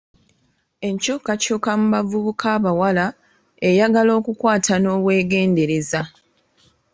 [0.87, 3.05] Enkyukakyuka mu bavubuka abawala
[3.69, 6.01] eyagala okukwata n'obwegendereza.